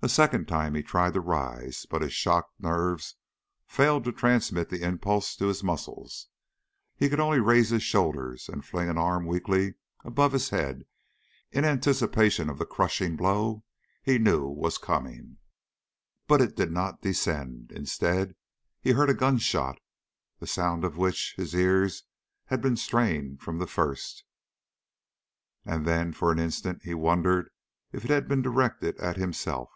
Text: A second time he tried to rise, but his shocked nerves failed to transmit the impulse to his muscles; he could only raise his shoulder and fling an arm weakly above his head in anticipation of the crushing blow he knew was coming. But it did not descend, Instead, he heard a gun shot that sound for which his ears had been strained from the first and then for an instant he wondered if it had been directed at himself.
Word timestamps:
A 0.00 0.08
second 0.08 0.46
time 0.46 0.76
he 0.76 0.84
tried 0.84 1.14
to 1.14 1.20
rise, 1.20 1.84
but 1.84 2.02
his 2.02 2.12
shocked 2.12 2.60
nerves 2.60 3.16
failed 3.66 4.04
to 4.04 4.12
transmit 4.12 4.68
the 4.68 4.82
impulse 4.82 5.34
to 5.34 5.48
his 5.48 5.64
muscles; 5.64 6.28
he 6.94 7.08
could 7.08 7.18
only 7.18 7.40
raise 7.40 7.70
his 7.70 7.82
shoulder 7.82 8.36
and 8.46 8.64
fling 8.64 8.88
an 8.88 8.96
arm 8.96 9.26
weakly 9.26 9.74
above 10.04 10.30
his 10.34 10.50
head 10.50 10.84
in 11.50 11.64
anticipation 11.64 12.48
of 12.48 12.58
the 12.58 12.64
crushing 12.64 13.16
blow 13.16 13.64
he 14.00 14.20
knew 14.20 14.46
was 14.46 14.78
coming. 14.78 15.38
But 16.28 16.40
it 16.42 16.54
did 16.54 16.70
not 16.70 17.02
descend, 17.02 17.72
Instead, 17.72 18.36
he 18.80 18.92
heard 18.92 19.10
a 19.10 19.14
gun 19.14 19.38
shot 19.38 19.80
that 20.38 20.46
sound 20.46 20.84
for 20.84 20.90
which 20.90 21.34
his 21.36 21.54
ears 21.56 22.04
had 22.44 22.62
been 22.62 22.76
strained 22.76 23.40
from 23.42 23.58
the 23.58 23.66
first 23.66 24.22
and 25.64 25.84
then 25.84 26.12
for 26.12 26.30
an 26.30 26.38
instant 26.38 26.82
he 26.84 26.94
wondered 26.94 27.50
if 27.90 28.04
it 28.04 28.12
had 28.12 28.28
been 28.28 28.42
directed 28.42 28.96
at 29.00 29.16
himself. 29.16 29.72